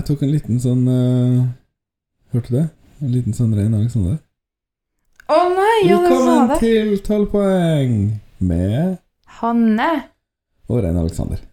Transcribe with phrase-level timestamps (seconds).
[0.00, 1.40] Jeg tok en liten sånn uh,
[2.32, 2.62] Hørte du det?
[3.04, 4.14] En liten sånn Rein Alexander.
[5.28, 7.92] Å nei, ja, det var Velkommen til 12 poeng
[8.40, 8.96] med
[9.42, 9.90] Hanne.
[10.72, 11.44] og Rein Alexander.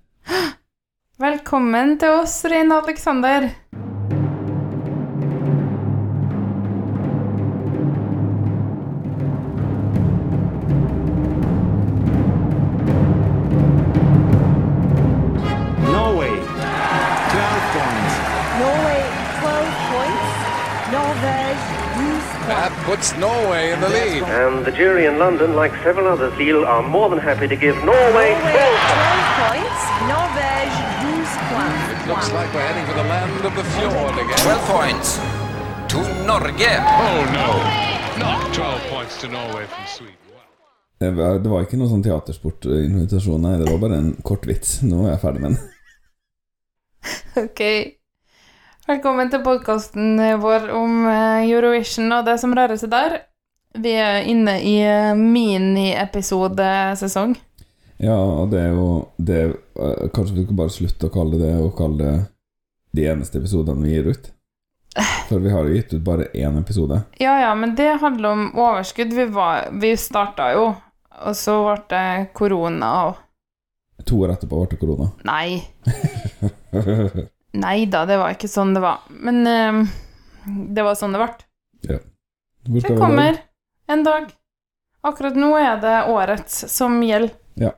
[1.20, 3.50] Velkommen til oss, Rein Alexander.
[23.08, 24.24] Puts Norway in the lead.
[24.24, 27.76] And the jury in London, like several others, Lille, are more than happy to give
[27.84, 29.82] Norway Norway 12 12 points.
[30.14, 32.08] Norvège 12 points.
[32.08, 34.38] Looks like we're heading for the land of the fjord again.
[34.38, 35.20] 12 points
[35.92, 36.74] to Norge.
[37.06, 37.50] Oh no,
[38.20, 40.16] not 12 points to Norway from Sweden.
[40.34, 40.42] Wow.
[41.00, 43.58] Det var, det var ikke noe sånn teatersportinvitasjon, nei.
[43.62, 44.82] Det var bare en kort vits.
[44.84, 45.64] Nå er jeg ferdig med den.
[47.38, 47.62] Ok.
[48.88, 53.18] Velkommen til podkasten vår om eh, Eurovision og det som rører seg der.
[53.84, 57.36] Vi er inne i eh, miniepisodesesong.
[58.00, 61.50] Ja, og det er jo det, eh, Kanskje vi skal bare slutte å kalle det
[61.50, 62.32] det, og kalle det
[62.96, 64.32] de eneste episodene vi gir ut?
[65.28, 67.04] For vi har jo gitt ut bare én episode.
[67.20, 69.12] Ja, ja, men det handler om overskudd.
[69.12, 70.72] Vi, var, vi starta jo,
[71.28, 73.12] og så ble det korona
[74.08, 75.12] To år etterpå ble det korona.
[75.28, 75.60] Nei.
[77.58, 79.04] Nei da, det var ikke sånn det var.
[79.10, 79.82] Men eh,
[80.78, 81.34] det var sånn det ble.
[81.88, 82.00] Hvor
[82.74, 83.42] Det skal vi kommer
[83.88, 84.32] en dag.
[85.08, 87.36] Akkurat nå er det årets som gjelder.
[87.56, 87.72] Ja.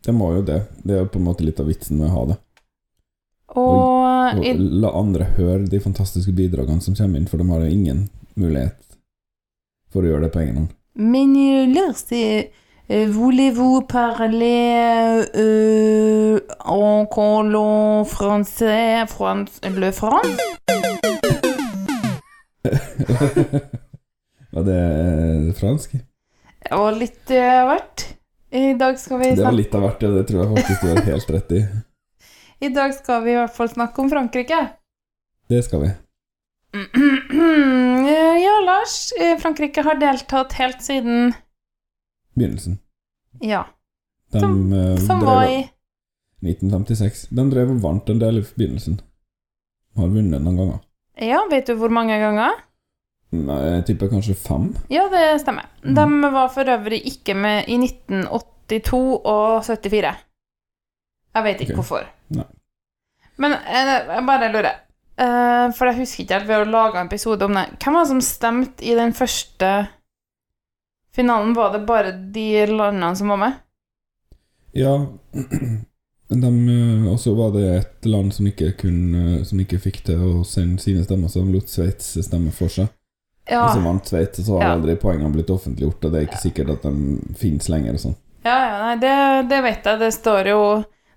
[0.00, 0.62] Det må jo det.
[0.80, 2.38] Det er jo på en måte litt av vitsen med å ha det.
[3.60, 4.00] Og
[4.30, 7.72] Og i, la andre høre de fantastiske bidragene som kommer inn, for de har jo
[7.74, 8.04] ingen
[8.38, 8.78] mulighet
[9.90, 10.74] for å gjøre det på egen hånd.
[10.94, 12.44] jeg lurer euh,
[12.90, 20.26] Voulez-vous parler euh, encore le français, France, le France?
[24.50, 25.92] Var det eh, fransk?
[25.92, 28.02] Det var litt av hvert.
[28.50, 30.10] I dag skal vi Det var litt av hvert, ja.
[30.10, 31.60] Det tror jeg faktisk du har helt rett i.
[32.66, 34.58] I dag skal vi i hvert fall snakke om Frankrike.
[35.46, 35.92] Det skal vi.
[38.42, 39.12] ja, Lars.
[39.14, 41.30] eh, Frankrike har deltatt helt siden
[42.40, 42.78] Begynnelsen.
[43.44, 43.64] Ja,
[44.32, 45.60] De, Som- eh, som drev- var i
[46.46, 47.26] 1956.
[47.34, 49.00] De drev og vant en del i begynnelsen.
[49.98, 50.80] Har vunnet noen ganger.
[51.20, 52.54] Ja, vet du hvor mange ganger?
[53.34, 54.68] Nei, jeg tipper kanskje fem.
[54.90, 55.66] Ja, det stemmer.
[55.82, 60.14] De var for øvrig ikke med i 1982 og 74.
[61.34, 61.82] Jeg vet ikke okay.
[61.82, 62.06] hvorfor.
[62.34, 62.46] Nei.
[63.38, 64.78] Men eh, jeg bare lurer.
[65.20, 67.66] Eh, for jeg husker ikke helt ved å lage en episode om det.
[67.82, 69.70] Hvem var det som stemte i den første
[71.16, 71.54] finalen?
[71.54, 73.52] Var det bare de landene som var med?
[74.72, 74.94] Ja
[76.28, 80.20] de, eh, Og så var det et land som ikke, kunne, som ikke fikk til
[80.22, 82.86] å sende sine stemmer, så de lot Sveits stemme for seg.
[83.50, 84.74] Ja, Og så vant Sveits, og så har Ja.
[84.76, 88.16] aldri poengene blitt offentliggjort, og det er ikke sikkert at de finnes lenger og sånn.
[88.44, 89.98] ja, ja nei, det, det vet jeg.
[89.98, 90.60] Det står jo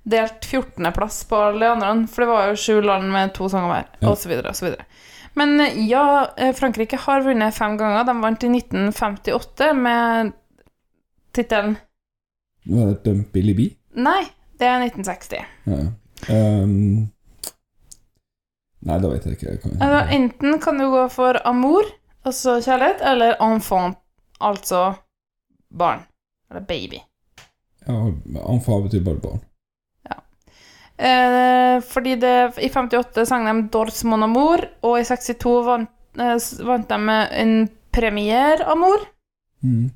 [0.04, 3.70] delt 14.-plass på alle de andre, for det var jo sju land med to sanger
[3.70, 4.10] hver, Ja.
[4.10, 4.74] og så
[5.40, 5.58] Men
[5.88, 8.06] ja, eh, Frankrike har vunnet fem ganger.
[8.06, 10.32] De vant i 1958 med
[11.34, 11.78] tittelen
[12.70, 13.66] Var det Billy B?
[13.98, 14.22] Nei,
[14.62, 15.42] det er 1960.
[15.70, 15.80] Ja.
[16.30, 17.10] Um,
[18.88, 19.56] nei, da vet jeg ikke.
[19.56, 19.82] Jeg kan,
[20.16, 21.90] enten kan du gå for amour,
[22.26, 23.98] altså kjærlighet, eller enfant,
[24.40, 24.94] altså
[25.74, 26.06] barn.
[26.50, 27.02] Eller baby.
[27.88, 27.98] ja,
[28.48, 29.44] Enfant betyr bare barn.
[30.98, 35.90] Eh, fordi det, i 58 sang de Dors mon amour, og i 62 vant,
[36.20, 36.38] eh,
[36.68, 37.54] vant de en
[37.92, 39.08] premier amour.
[39.64, 39.90] Mm.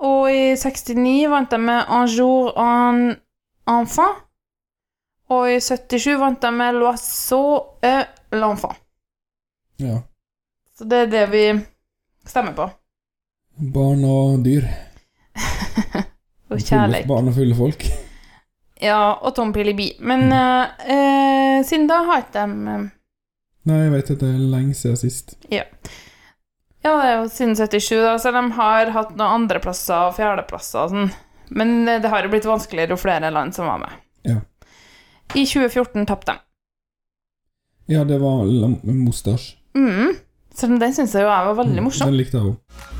[0.00, 3.16] Og i 69 vant de med Un jour en
[3.68, 4.26] enfant.
[5.30, 8.74] Og i 77 vant de med L'oiseau et l'enfant.
[9.78, 10.00] Ja.
[10.74, 11.44] Så det er det vi
[12.26, 12.66] stemmer på.
[13.60, 14.66] Barn og dyr.
[16.50, 17.06] Og kjærlighet.
[17.06, 17.84] Barn og fulle folk.
[18.80, 19.92] Ja, og Tom Pilibi.
[20.00, 20.84] Men mm.
[20.94, 22.88] eh, siden da har ikke de eh,
[23.68, 25.34] Nei, jeg vet at det er lenge siden sist.
[25.52, 25.66] Ja,
[26.80, 30.86] ja, det er jo siden 77, da, så de har hatt noen andreplasser og fjerdeplasser
[30.86, 31.10] og sånn.
[31.52, 33.98] Men eh, det har jo blitt vanskeligere jo flere land som var med.
[34.24, 34.38] Ja.
[35.34, 36.42] I 2014 tapte de.
[37.90, 38.46] Ja, det var
[38.86, 39.56] Mostasj.
[39.76, 40.16] Mm.
[40.54, 42.08] Selv om den syns jeg jo jeg var veldig morsom.
[42.08, 42.99] Den likte jeg òg.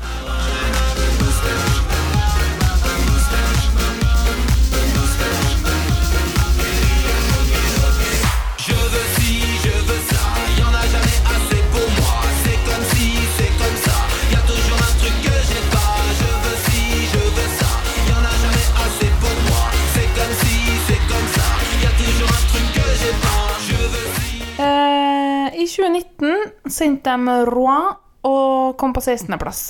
[25.71, 27.93] 2019 sendte de Rouen
[28.27, 29.61] og kom på 16.-plass.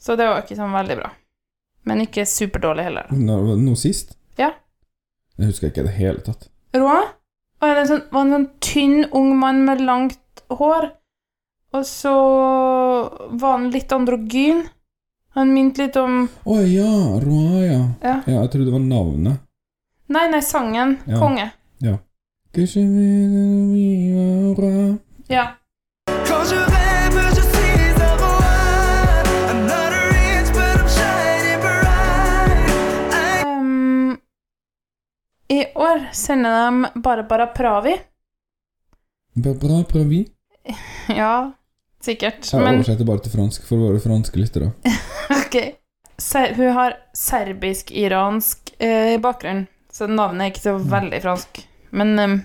[0.00, 1.10] Så det var ikke sånn veldig bra.
[1.88, 3.12] Men ikke superdårlig heller.
[3.14, 4.16] Nå, nå sist?
[4.40, 4.52] Ja.
[5.40, 6.48] Jeg husker ikke i det hele tatt.
[6.76, 7.08] Rouen
[7.60, 10.90] var en sånn, var en sånn tynn, ung mann med langt hår.
[11.76, 12.12] Og så
[13.30, 14.64] var han litt androgyn.
[15.38, 16.90] Han minte litt om Å ja,
[17.22, 17.82] Roa, ja.
[18.02, 18.16] Ja.
[18.26, 18.40] ja.
[18.40, 19.46] Jeg trodde det var navnet.
[20.10, 20.96] Nei, nei, sangen.
[21.06, 21.20] Ja.
[21.22, 21.46] Konge.
[22.50, 22.66] Que
[25.30, 25.56] Ja.
[35.48, 37.96] I år sender de Barbara Pravi.
[39.34, 40.28] Barbara pravi.
[41.08, 41.52] Ja,
[42.02, 42.52] sikkert.
[42.52, 44.72] Jeg Men oversetter bare til fransk for våre franske lyttere.
[45.44, 45.56] ok.
[46.18, 51.62] Ser, hun har serbisk-iransk eh, bakgrunn, så navnet er ikke så veldig fransk.
[51.94, 52.36] Men ehm,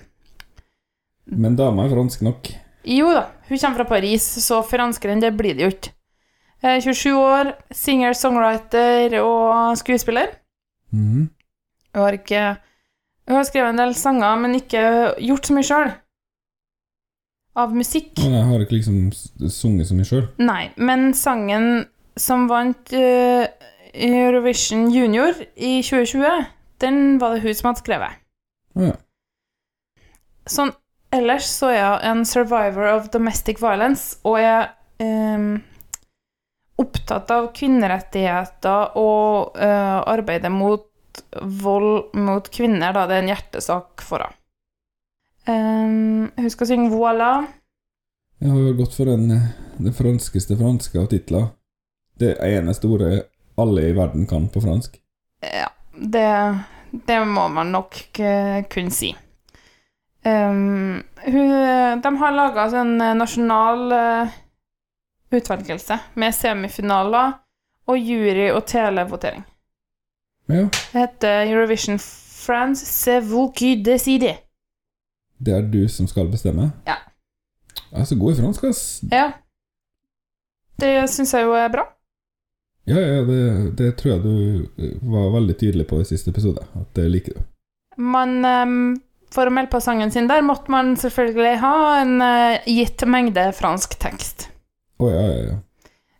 [1.26, 2.52] Men dama er fransk nok.
[2.86, 5.92] Jo da, hun kommer fra Paris, så franskere enn det blir det jo ikke.
[6.62, 10.32] Eh, 27 år, singer-songwriter og skuespiller.
[10.92, 11.28] Mm.
[11.94, 12.56] Hun har ikke
[13.26, 14.80] Hun har skrevet en del sanger, men ikke
[15.18, 15.88] gjort så mye sjøl.
[17.58, 18.12] Av musikk.
[18.22, 20.28] Men jeg har ikke liksom sunget så mye sjøl.
[20.38, 23.48] Nei, men sangen som vant uh,
[23.90, 26.46] Eurovision Junior i 2020,
[26.84, 28.22] den var det hun som hadde skrevet.
[28.78, 28.94] Ja.
[30.46, 30.70] Sånn
[31.18, 34.70] ellers så er jeg en survivor of domestic violence, og er
[35.02, 35.56] um,
[36.80, 40.86] opptatt av kvinnerettigheter og uh, arbeidet mot
[41.40, 44.40] vold mot kvinner, da det er en hjertesak for henne.
[45.46, 47.46] Um, hun skal synge 'Voilà'.
[48.42, 49.30] Jeg har jo gått for den,
[49.78, 51.46] den franskeste franske av titler.
[52.18, 54.98] Det eneste ordet alle i verden kan på fransk.
[55.40, 56.28] Ja, det,
[57.06, 59.14] det må man nok eh, kunne si.
[60.26, 61.50] Um, hun,
[62.02, 64.32] de har laga sånn eh, nasjonal uh,
[65.36, 67.36] utvelgelse med semifinaler
[67.86, 69.44] og jury- og televotering.
[70.50, 74.36] Ja, Det heter Eurovision France, c'est vous qui décidez.
[75.38, 76.70] det er du som skal bestemme?
[76.86, 76.96] Ja.
[77.92, 78.82] Jeg er så god i fransk, ass.
[79.12, 79.30] Ja.
[80.80, 81.84] Det syns jeg jo er bra.
[82.86, 86.62] Ja, ja, det, det tror jeg du eh, var veldig tydelig på i siste episode,
[86.74, 87.40] at det liker du.
[87.98, 88.94] Man, ehm,
[89.34, 93.48] for å melde på sangen sin der, måtte man selvfølgelig ha en eh, gitt mengde
[93.56, 94.48] fransk tekst.
[94.98, 95.56] Oh, ja, ja, ja.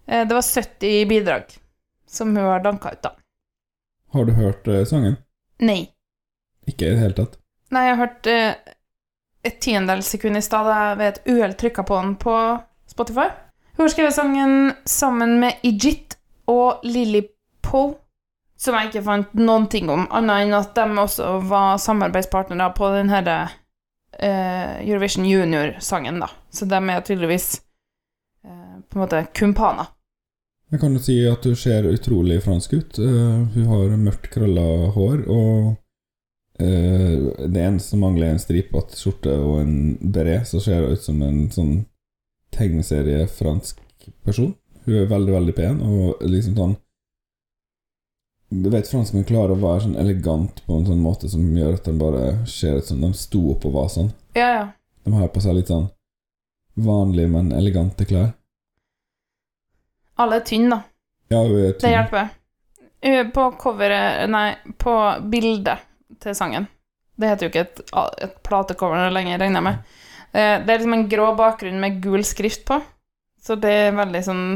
[0.06, 1.54] Det var 70 bidrag
[2.06, 3.16] som hun har danka ut, da.
[4.12, 5.16] Har du hørt eh, sangen?
[5.58, 5.88] Nei.
[6.66, 7.38] Ikke i det hele tatt?
[7.74, 8.74] Nei, jeg hørte eh,
[9.46, 12.36] et tiendedels sekund i stad da jeg ved et uhell trykka på den på
[12.90, 13.28] Spotify.
[13.76, 16.16] Hun har skrevet sangen sammen med Ijit
[16.50, 17.26] og Lily
[17.66, 17.96] Poe,
[18.56, 22.88] som jeg ikke fant noen ting om, annet enn at de også var samarbeidspartnere på
[22.94, 23.36] den herre
[24.16, 26.30] uh, Eurovision Junior-sangen, da.
[26.50, 27.60] Så de er tydeligvis
[28.46, 29.92] uh, på en måte kumpaner.
[30.72, 32.98] Jeg kan jo si at hun ser utrolig fransk ut.
[32.98, 34.64] Uh, hun har mørkt krølla
[34.96, 35.76] hår, og
[36.58, 41.04] eh, det eneste mangler, er en stripete skjorte og en beret, så ser hun ut
[41.04, 41.76] som en sånn
[42.56, 43.84] tegneserie-fransk
[44.24, 44.54] person.
[44.86, 46.76] Hun er veldig, veldig pen, og liksom sånn
[48.48, 51.88] Du vet franskmenn klarer å være sånn elegant på en sånn måte som gjør at
[51.88, 54.12] de bare ser ut som de sto opp og var sånn.
[54.38, 54.66] Ja, ja.
[55.02, 55.88] De har på seg litt sånn
[56.78, 58.30] vanlige, men elegante klær.
[60.22, 60.78] Alle er tynne, da.
[61.34, 61.82] Ja, hun er tynn.
[61.82, 62.30] Det hjelper.
[63.06, 64.92] Uh, På coveret Nei, på
[65.28, 65.82] bildet
[66.22, 66.64] til sangen
[67.18, 67.82] Det heter jo ikke et,
[68.24, 69.90] et platecover lenger, regner jeg med.
[70.32, 72.78] Eh, Det er liksom en grå bakgrunn med gul skrift på.
[73.42, 74.46] Så det er veldig sånn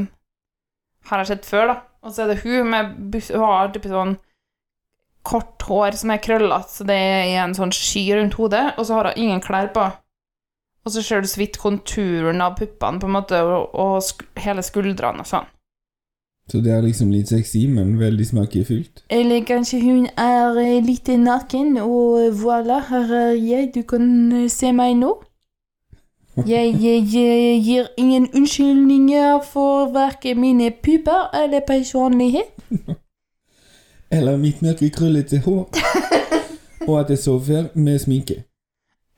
[1.11, 1.77] Har jeg sett før, da.
[2.01, 4.17] Og så er det hun med bus Hun har type sånn
[5.27, 8.97] kort hår som er krøllete, så det er en sånn sky rundt hodet, og så
[8.97, 9.85] har hun ingen klær på.
[10.81, 14.25] Og så ser du så vidt konturen av puppene, på en måte, og, og sk
[14.41, 15.51] hele skuldrene og sånn.
[16.51, 19.05] Så det er liksom litt sexy, men veldig smakefullt.
[19.13, 24.09] Eller kanskje hun er litt naken, og voilà, her er jeg, du kan
[24.51, 25.13] se meg nå.
[26.37, 32.51] Jeg, jeg, jeg gir ingen unnskyldninger for hverken mine pupper eller personlighet.
[34.13, 35.69] Eller mitt mørke, krøllete hår.
[36.89, 38.43] Og at jeg sover med sminke.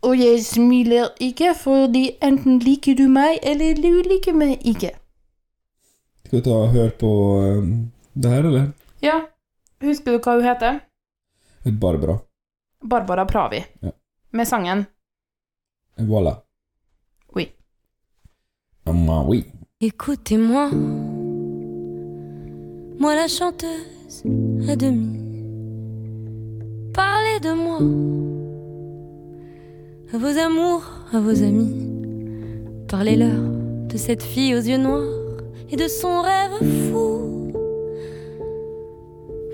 [0.02, 4.90] Og jeg smiler ikke, fordi enten liker du meg, eller du liker meg ikke.
[6.26, 7.70] Skal vi ta og høre på um,
[8.12, 8.66] det her, eller?
[9.02, 9.20] Ja,
[9.80, 10.80] husker du hva hun heter?
[11.80, 12.18] Barbara.
[12.82, 13.62] Barbara Pravi.
[13.82, 13.94] Ja.
[14.32, 14.86] Med sangen
[15.96, 16.41] Voilà.
[18.92, 19.46] Ma, oui.
[19.80, 20.70] Écoutez-moi,
[22.98, 24.24] moi la chanteuse
[24.68, 25.18] à demi.
[26.92, 27.78] Parlez de moi
[30.12, 31.88] à vos amours, à vos amis.
[32.88, 33.48] par les leurs
[33.88, 35.08] de cette fille aux yeux noirs
[35.70, 36.58] et de son rêve
[36.90, 37.52] fou.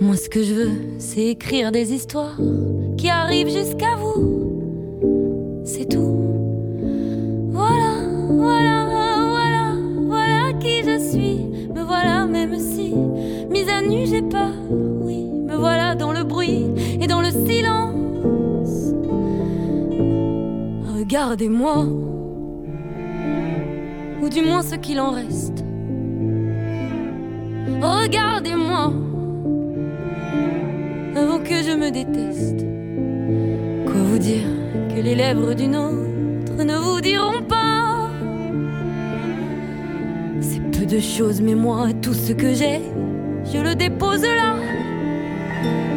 [0.00, 2.36] Moi, ce que je veux, c'est écrire des histoires
[2.96, 4.37] qui arrivent jusqu'à vous.
[14.22, 14.52] Peur.
[14.70, 16.66] Oui, me voilà dans le bruit
[17.00, 18.94] et dans le silence.
[20.96, 21.86] Regardez-moi,
[24.20, 25.64] ou du moins ce qu'il en reste.
[27.80, 28.92] Regardez-moi,
[31.16, 32.66] avant que je me déteste.
[33.86, 34.48] Quoi vous dire
[34.94, 38.10] que les lèvres d'une autre ne vous diront pas?
[40.40, 42.80] C'est peu de choses, mais moi, tout ce que j'ai,
[43.52, 44.54] je le dépose là.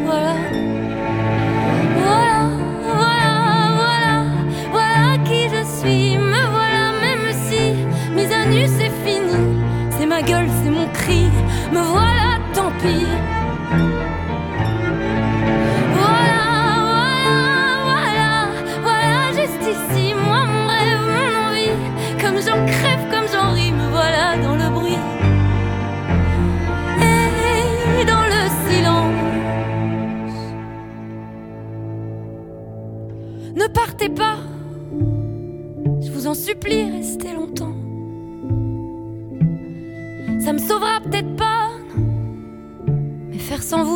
[0.06, 0.36] Voilà.
[1.98, 2.50] Voilà,
[2.84, 3.34] voilà,
[3.80, 4.14] voilà,
[4.72, 6.18] voilà qui je suis.
[6.18, 7.74] Me voilà, même si
[8.16, 9.60] mise à nu, c'est fini.
[9.98, 11.30] C'est ma gueule, c'est mon cri.
[11.72, 13.06] Me voilà, tant pis.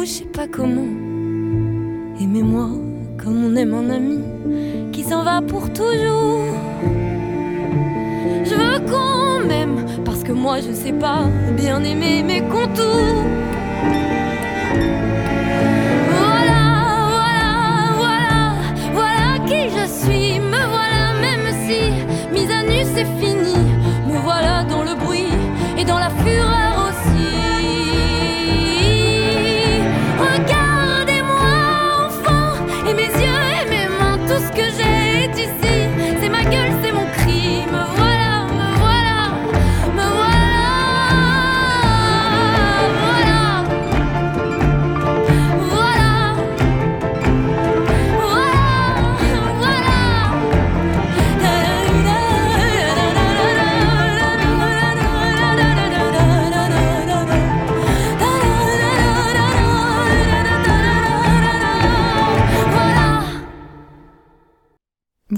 [0.06, 0.88] Je sais pas comment.
[2.22, 2.70] Aimez-moi
[3.18, 4.20] comme on aime un ami
[4.92, 6.46] qui s'en va pour toujours.
[8.44, 11.24] Je veux qu'on m'aime parce que moi je sais pas
[11.58, 13.24] bien aimer mes contours.
[16.20, 16.62] Voilà,
[17.16, 17.54] voilà,
[17.98, 18.40] voilà,
[18.94, 20.40] voilà qui je suis.
[20.40, 21.80] Me voilà, même si
[22.32, 23.58] mise à nu c'est fini.
[24.08, 25.34] Me voilà dans le bruit
[25.80, 26.65] et dans la fureur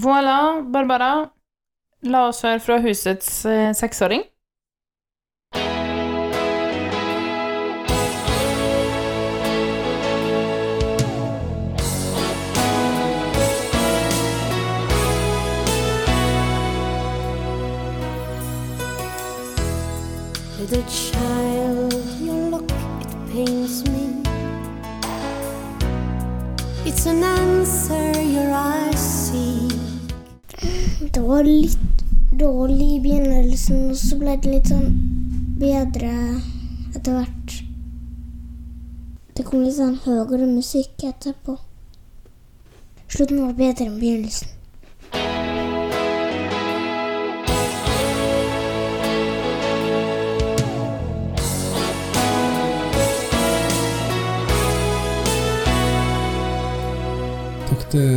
[0.08, 1.34] Voilà, Barbara.
[2.08, 4.24] La oss høre fra husets eh, seksåring.
[20.58, 21.07] Little
[31.48, 34.90] litt dårlig i begynnelsen, og så ble det litt sånn
[35.62, 36.12] bedre
[36.96, 37.56] etter hvert.
[39.38, 41.56] Det kom litt sånn høyere musikk etterpå.
[43.08, 44.54] Slutten var bedre enn begynnelsen.
[57.70, 58.12] Takk til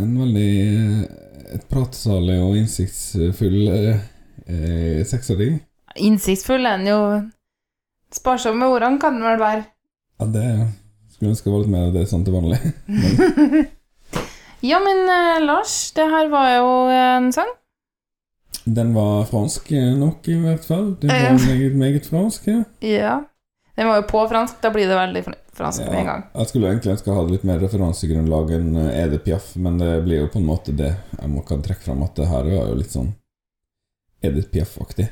[0.00, 0.79] en veldig
[1.54, 4.00] et pratsalig og innsiktsfull eh,
[4.46, 5.60] eh, seksåring.
[5.98, 7.00] Innsiktsfull er den jo.
[8.14, 9.64] Sparsom med ordene kan den vel være.
[10.20, 10.46] Ja, det
[11.14, 12.58] skulle ønske var litt mer av det sånn til vanlig.
[12.86, 13.68] Men
[14.70, 17.48] Ja, men eh, Lars, det her var jo en sang.
[18.64, 20.90] den var fransk nok, i hvert fall.
[21.00, 22.46] Den var meget, meget fransk.
[22.50, 22.62] Ja.
[22.84, 23.14] Ja.
[23.78, 25.22] Den var jo på fransk, da blir det veldig
[25.60, 26.24] fr- ja, med en gang.
[26.34, 29.92] Jeg skulle egentlig ønske jeg hadde litt mer referansegrunnlag enn Ede Edith Piaf, men det
[30.06, 32.70] blir jo på en måte det jeg må kan trekke fram, at det her var
[32.72, 33.12] jo litt sånn
[34.22, 35.08] Edith Piaf-aktig.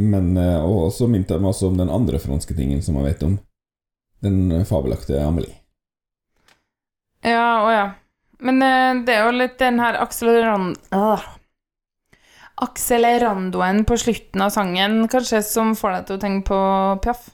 [0.00, 3.10] Men eh, Og så minte jeg meg også om den andre franske tingen som jeg
[3.10, 3.38] vet om.
[4.24, 5.56] Den eh, fabelaktige Amelie.
[7.26, 7.84] Ja, å ja.
[8.40, 10.72] Men eh, det er jo litt den her akseleran...
[10.94, 11.26] Ah.
[12.60, 16.58] Akselerandoen på slutten av sangen kanskje som får deg til å tenke på
[17.04, 17.28] Piaf.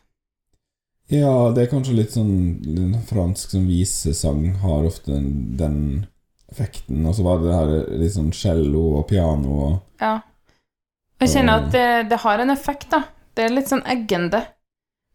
[1.12, 2.32] Ja, det er kanskje litt sånn
[2.66, 5.76] en fransk sånn visesang har ofte den, den
[6.50, 7.04] effekten.
[7.06, 10.18] Og så var det her litt sånn cello og piano og Ja.
[11.22, 13.06] Jeg kjenner at det, det har en effekt, da.
[13.32, 14.42] Det er litt sånn eggende.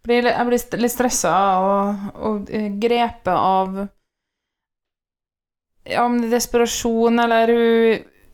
[0.08, 3.84] Jeg blir litt stressa og, og eh, grepet av
[5.86, 7.52] Ja, om det er desperasjon eller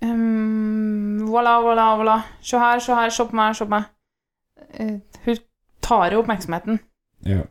[0.03, 2.17] um, Voilà, voilà, voilà.
[2.39, 3.89] Se her, se her, se på meg, se på meg.
[4.79, 4.93] Eh,
[5.25, 5.41] hun
[5.83, 6.79] tar jo oppmerksomheten.
[7.27, 7.45] Ja.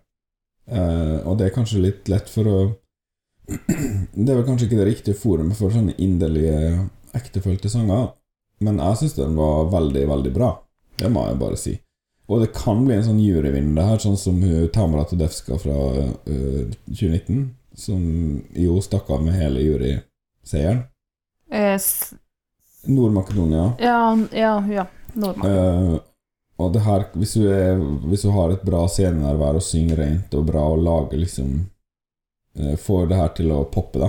[0.67, 2.59] Uh, og det er kanskje litt lett for å
[3.47, 8.09] Det er vel kanskje ikke det riktige forumet for sånne inderlige, ektefølte sanger,
[8.67, 10.49] men jeg syns den var veldig, veldig bra.
[10.99, 11.77] Det må jeg bare si.
[12.27, 14.41] Og det kan bli en sånn juryvinner her, sånn som
[14.75, 17.47] Tamara Tedevska fra uh, 2019,
[17.79, 18.03] som
[18.59, 20.83] jo stakk av med hele juryseieren.
[21.55, 21.79] Eh,
[22.91, 23.77] Nord-Makedonia.
[23.79, 24.01] ja,
[24.35, 24.87] ja, ja.
[25.17, 25.51] Nordmann.
[25.51, 26.01] Eh,
[26.57, 30.37] og det her, hvis du, er, hvis du har et bra scenenærvær og synger rent
[30.37, 31.51] og bra og lager liksom
[32.57, 34.09] eh, Får det her til å poppe, da,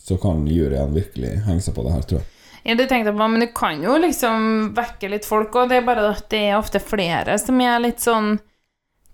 [0.00, 2.32] så kan juryen virkelig henge seg på det her, tror jeg.
[2.66, 5.78] Ja, det tenkte jeg på, men du kan jo liksom vekke litt folk, og det
[5.78, 8.38] er bare at det er ofte flere som er litt sånn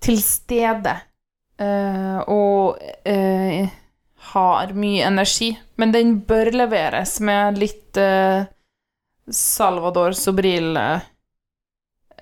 [0.02, 0.94] til stede.
[1.60, 3.68] uh, og uh,
[4.32, 5.50] har mye energi.
[5.76, 8.48] Men den bør leveres med litt uh,
[9.28, 10.16] Salvador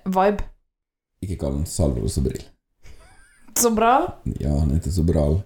[0.05, 0.43] Sobril-vibe.
[1.21, 2.43] Ikke kall den Salvador Sobril.
[3.59, 3.95] Så bra.
[4.41, 5.43] Ja, han heter Sobral.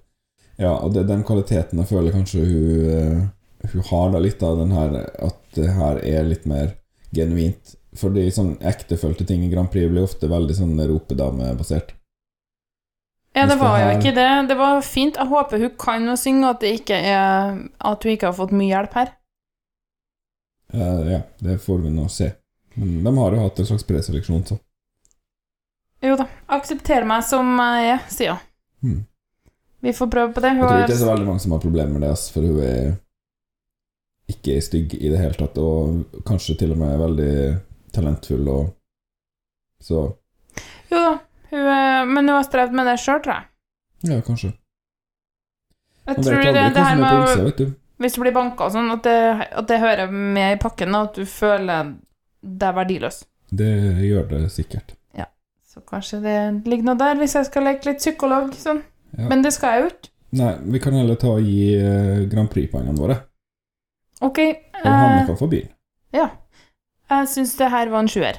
[0.57, 4.43] Ja, og det er den kvaliteten jeg føler kanskje hun, eh, hun har da litt
[4.43, 6.77] av den her At det her er litt mer
[7.15, 7.75] genuint.
[7.95, 11.95] Fordi sånn ektefølte ting i Grand Prix blir ofte veldig sånn ropedamebasert.
[13.35, 14.31] Ja, det var jo ikke det.
[14.51, 15.17] Det var fint.
[15.19, 18.95] Jeg håper hun kan å synge, og at, at hun ikke har fått mye hjelp
[18.99, 19.11] her.
[20.75, 22.31] Uh, ja, det får vi nå se.
[22.75, 24.59] Men de har jo hatt en slags preseleksjon, så.
[26.05, 26.27] Jo da.
[26.53, 28.41] Aksepter meg som jeg er, sier hun.
[28.85, 29.03] Hmm.
[29.85, 30.55] Vi får prøve på det.
[30.55, 32.61] Jeg tror ikke det er så veldig mange som har problemer med det, for hun
[32.65, 32.95] er
[34.33, 37.35] ikke stygg i det hele tatt, og kanskje til og med veldig
[37.93, 38.73] talentfull og
[39.85, 40.01] Så
[40.91, 41.15] Jo da.
[41.51, 43.45] Hun er, men hun har strevd med det sjøl, tror jeg.
[44.09, 44.55] ja, kanskje.
[46.07, 47.67] Jeg Man tror det, det, det her er med innsida.
[48.03, 49.21] Hvis du blir banka og sånn, at det,
[49.61, 51.93] at det hører med i pakken, at du føler
[52.45, 53.23] deg verdiløs.
[53.55, 53.71] Det
[54.05, 54.95] gjør det sikkert.
[55.17, 55.27] Ja.
[55.67, 56.37] Så kanskje det
[56.69, 58.53] ligger noe der, hvis jeg skal leke litt psykolog.
[58.59, 58.83] Sånn.
[59.17, 59.29] Ja.
[59.31, 60.11] Men det skal jeg jo ikke.
[60.35, 63.17] Nei, vi kan heller ta og gi eh, Grand Prix-poengene våre,
[64.21, 64.39] Ok.
[64.41, 65.71] og Hanne Eh, kan få bilen.
[66.13, 66.31] ja.
[67.11, 68.39] Jeg syns det her var en sjuer.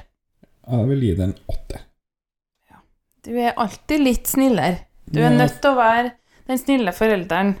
[0.66, 1.80] Jeg vil gi det en åtter.
[3.24, 4.80] Du er alltid litt snillere.
[5.10, 6.10] Du er nødt til å være
[6.48, 7.54] den snille forelderen.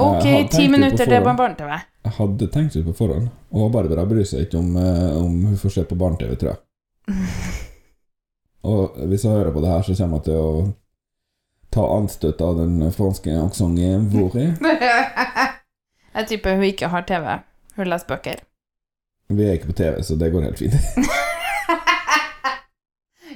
[0.00, 1.72] Ok, ti minutter, det er på barne-TV.
[2.04, 5.56] Jeg hadde tenkt ut på forhånd, og Barbara bryr seg ikke om, eh, om hun
[5.60, 6.60] får se på barne-TV, tror jeg.
[8.70, 10.50] Og hvis jeg hører på det her, så kommer jeg til å
[11.72, 14.36] ta anstøt av den franske aksenten vår.
[16.18, 17.26] Jeg tipper hun ikke har TV.
[17.78, 18.40] Hun leser bøker.
[19.30, 20.74] Vi er ikke på TV, så det går helt fint.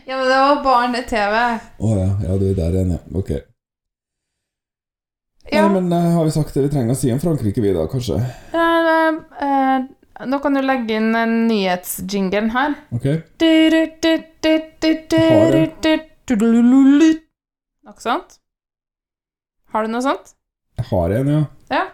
[0.07, 1.37] Ja, men det var barne-TV.
[1.81, 2.98] Å ja, ja, du er der igjen, ja.
[3.16, 3.31] Ok.
[5.52, 5.66] Ja.
[5.68, 7.85] Nei, men uh, har vi sagt det vi trenger å si om Frankrike, vi da,
[7.90, 8.16] kanskje?
[8.54, 9.85] Uh, uh,
[10.24, 12.78] nå kan du legge inn en nyhetsjingle her.
[12.96, 13.11] Ok?
[17.85, 18.38] Noe sånt?
[19.74, 20.33] Har du noe sånt?
[20.78, 21.42] Jeg har en, ja.
[21.74, 21.85] Ja.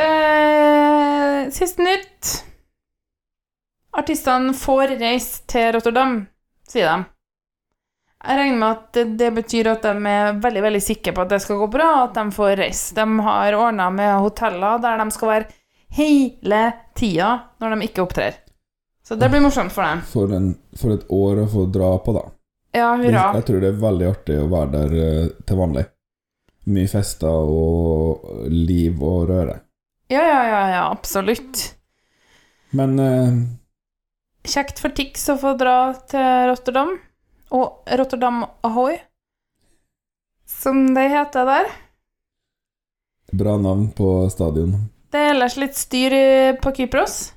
[0.00, 2.11] Eh, siste nytt.
[3.92, 6.22] Artistene får reise til Rotterdam,
[6.68, 7.08] sier de.
[8.22, 11.40] Jeg regner med at det, betyr at de er veldig veldig sikre på at det
[11.42, 12.94] skal gå bra, at de får reise.
[12.94, 15.48] De har ordna med hoteller der de skal være
[15.98, 16.62] hele
[16.96, 18.38] tida når de ikke opptrer.
[19.02, 20.04] Så det blir morsomt for dem.
[20.06, 22.22] For, en, for et år å få dra på, da.
[22.72, 23.24] Ja, hurra.
[23.36, 25.82] Jeg tror det er veldig artig å være der eh, til vanlig.
[26.72, 29.58] Mye fester og liv og røre.
[30.12, 31.64] Ja, ja, ja, ja, absolutt.
[32.78, 33.42] Men eh,
[34.42, 36.96] Kjekt for Tix å få dra til Rotterdam.
[37.52, 38.96] Og Rotterdam Ahoy,
[40.48, 41.68] som det heter der.
[43.32, 44.72] bra navn på stadion.
[45.12, 46.14] Det er ellers litt styr
[46.62, 47.32] på Kypros.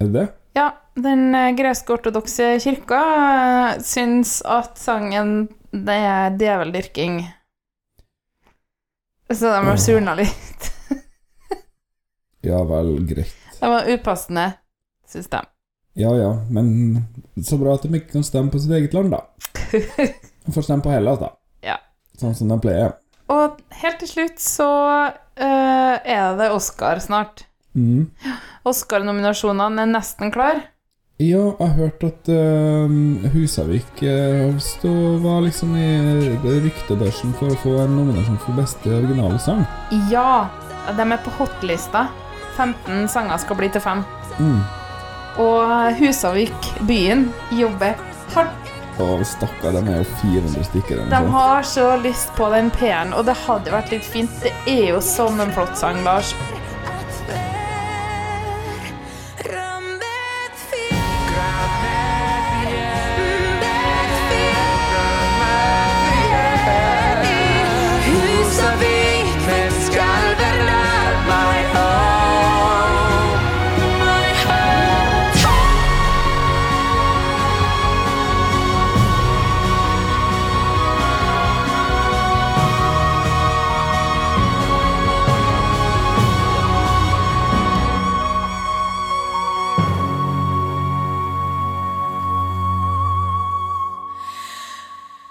[0.00, 0.26] Er det det?
[0.56, 3.00] Ja, den eh, gresk-ortodokse kirka
[3.76, 7.20] eh, syns at sangen det er djeveldyrking.
[9.28, 10.70] Så de har surna litt.
[12.46, 13.34] Ja vel, greit.
[13.60, 14.44] Det var upassende,
[15.10, 15.40] syns de.
[15.98, 17.02] Ja ja, men
[17.44, 19.24] så bra at de ikke kan stemme på sitt eget land, da.
[20.46, 21.32] De får stemme på Hellas, da.
[21.66, 21.74] Ja.
[22.20, 22.94] Sånn som de pleier.
[23.28, 24.68] Og helt til slutt så
[25.10, 27.44] uh, er det Oscar snart.
[27.74, 28.06] Mm.
[28.68, 30.62] Oscar-nominasjonene er nesten klar.
[31.18, 34.88] Ja, jeg hørte at uh, Husavik uh,
[35.26, 35.90] var liksom i
[36.46, 39.66] ryktebørsen for å få en nominasjon for beste originale sang.
[40.14, 40.46] Ja,
[40.94, 42.06] de er på hotlista.
[42.54, 44.06] 15 sanger skal bli til 5.
[44.38, 44.77] Mm.
[45.36, 47.94] Og Husavik, byen, jobber
[48.34, 51.04] hardt Og stakkar, de er jo 400 stykker.
[51.12, 54.32] De har så lyst på den P-en, og det hadde vært litt fint.
[54.42, 56.32] Det er jo sånn en flott sang, Lars.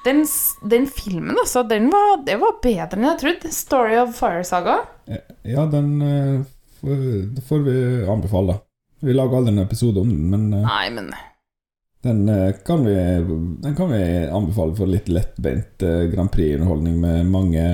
[0.08, 0.24] Den,
[0.72, 3.52] den filmen, altså, den var, det var bedre enn jeg trodde.
[3.52, 4.80] Story of Fire Saga.
[5.44, 6.46] Ja, den eh,
[6.80, 8.62] får, vi anbefale.
[9.04, 11.12] Vi lager aldri en episode om den, men eh, Nei, men
[12.08, 12.96] den, eh, kan vi,
[13.62, 17.66] den kan vi anbefale for litt lettbeint eh, Grand Prix-underholdning med mange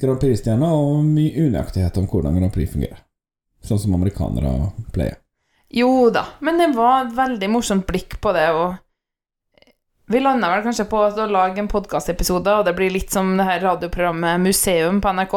[0.00, 3.02] Grand Prix-stjerner og mye unøyaktighet om hvordan Grand Prix fungerer.
[3.64, 5.18] Sånn som amerikanere pleier.
[5.74, 8.76] Jo da, men det var et veldig morsomt blikk på det, og
[10.10, 13.46] vi landa vel kanskje på å lage en podkastepisode, og det blir litt som det
[13.48, 15.36] her radioprogrammet Museum på NRK,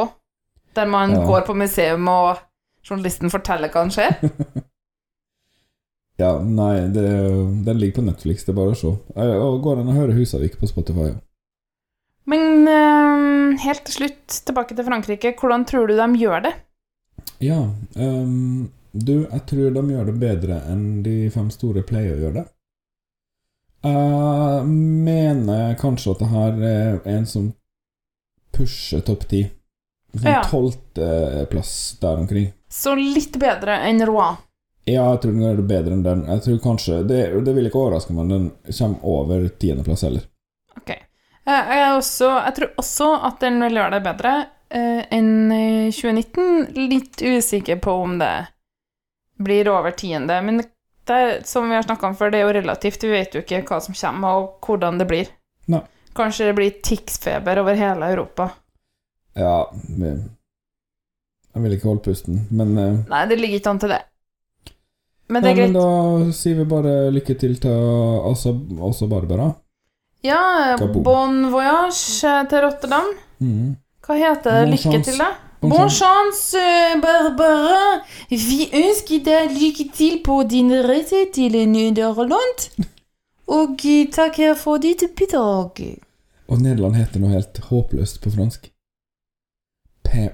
[0.75, 1.25] der man Ja.
[1.25, 2.37] går på museum, og
[2.87, 4.17] journalisten forteller hva som skjer.
[6.17, 7.03] Ja, nei, det,
[7.65, 8.89] den ligger på Netflix, det er bare å se.
[9.21, 11.11] Og går an å høre Husavik på Spotify.
[11.11, 11.19] Ja.
[12.25, 15.35] Men eh, helt til slutt, tilbake til Frankrike.
[15.37, 16.53] Hvordan tror du de gjør det?
[17.45, 17.59] Ja,
[18.01, 22.39] ehm, du, jeg tror de gjør det bedre enn de fem store pleier å gjøre
[22.41, 22.45] det.
[23.83, 27.51] Jeg mener kanskje at det her er en som
[28.55, 29.43] pusher topp ti.
[30.17, 30.41] Sånn Ja.
[30.49, 32.53] tolvteplass der omkring.
[32.69, 34.37] Så litt bedre enn Rouen.
[34.87, 36.25] Ja, jeg tror den er bedre enn den.
[36.25, 40.21] Jeg tror kanskje, Det, det vil ikke overraske meg om den kommer over tiendeplass heller.
[40.77, 40.89] Ok.
[40.89, 44.33] Eh, Jeg, også, jeg tror også at den vil gjøre det bedre
[44.71, 46.73] eh, enn 2019.
[46.89, 48.47] Litt usikker på om det
[49.37, 50.69] blir over tiende, men det
[51.15, 53.03] er, som vi har snakka om før, det er jo relativt.
[53.03, 55.27] Vi vet jo ikke hva som kommer, og hvordan det blir.
[55.67, 55.81] Nei.
[56.17, 58.49] Kanskje det blir Tix-feber over hele Europa.
[59.35, 60.23] Ja vi-
[61.53, 64.01] Jeg vil ikke holde pusten, men eh, Nei, det ligger ikke an til det.
[65.29, 65.71] Men det er greit.
[65.73, 67.71] men da sier vi bare lykke til til
[68.31, 68.49] Asa,
[68.89, 69.53] Asa Barbara.
[70.23, 71.03] Ja, Kaboom.
[71.03, 73.09] bon voyage til Rotterdam.
[73.41, 73.75] Mm.
[74.05, 74.69] Hva heter det?
[74.85, 75.31] Lykke til, da?
[75.61, 76.57] Bon chance.
[76.57, 78.01] eh, Barbara.
[78.29, 82.69] Vi ønsker deg lykke til på din reise til Nederland.
[83.57, 85.79] Og takk takker for ditt bidrag.
[86.47, 88.69] Og Nederland heter noe helt håpløst på fransk.
[90.13, 90.29] Eh,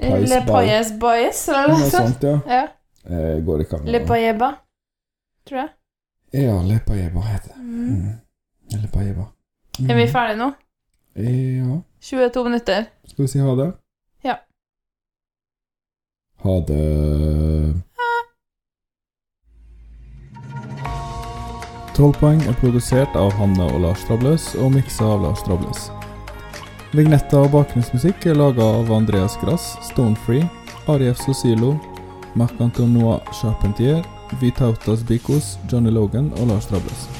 [0.00, 0.40] Pais Le.
[0.46, 2.22] Payes Bayes, eller noe sånt?
[2.48, 2.66] ja.
[3.04, 4.50] Eh, går ikke an Le Payeba,
[5.48, 5.68] tror jeg.
[6.32, 7.62] Ja, Le Payeba heter det.
[7.62, 7.90] Mm.
[7.90, 8.80] Mm.
[8.82, 9.24] Le Payeba.
[9.88, 10.50] Er vi ferdige nå?
[11.14, 11.82] Ja.
[12.00, 12.84] 22 minutter.
[13.04, 13.72] Skal vi si ha det?
[14.22, 14.36] Ja.
[16.42, 17.74] Ha det.
[21.96, 25.90] Trollpoeng er produsert av Hanne og Lars Trabløs og miksa av Lars Trabløs.
[26.96, 30.46] Vignetter og bakgrunnsmusikk er laga av Andreas Grass, Stonefree,
[30.88, 31.74] Arief Sosilo,
[32.40, 34.00] Marc-Antonois Charpentier,
[34.40, 37.19] Vitautas Bikos, Johnny Logan og Lars Trabløs.